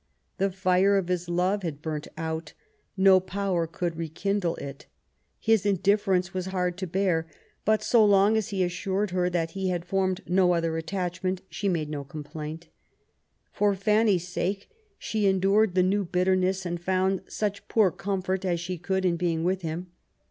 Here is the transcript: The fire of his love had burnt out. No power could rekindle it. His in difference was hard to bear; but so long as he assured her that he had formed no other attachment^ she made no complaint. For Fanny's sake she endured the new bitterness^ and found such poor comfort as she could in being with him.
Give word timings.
The 0.39 0.49
fire 0.49 0.97
of 0.97 1.09
his 1.09 1.29
love 1.29 1.61
had 1.61 1.79
burnt 1.83 2.07
out. 2.17 2.53
No 2.97 3.19
power 3.19 3.67
could 3.67 3.95
rekindle 3.97 4.55
it. 4.55 4.87
His 5.39 5.63
in 5.63 5.75
difference 5.75 6.33
was 6.33 6.47
hard 6.47 6.75
to 6.79 6.87
bear; 6.87 7.27
but 7.65 7.83
so 7.83 8.03
long 8.03 8.35
as 8.35 8.47
he 8.47 8.63
assured 8.63 9.11
her 9.11 9.29
that 9.29 9.51
he 9.51 9.69
had 9.69 9.85
formed 9.85 10.21
no 10.25 10.53
other 10.55 10.71
attachment^ 10.71 11.41
she 11.51 11.69
made 11.69 11.89
no 11.91 12.03
complaint. 12.03 12.67
For 13.51 13.75
Fanny's 13.75 14.27
sake 14.27 14.71
she 14.97 15.27
endured 15.27 15.75
the 15.75 15.83
new 15.83 16.03
bitterness^ 16.03 16.65
and 16.65 16.81
found 16.81 17.21
such 17.27 17.67
poor 17.67 17.91
comfort 17.91 18.43
as 18.43 18.59
she 18.59 18.79
could 18.79 19.05
in 19.05 19.17
being 19.17 19.43
with 19.43 19.61
him. 19.61 19.91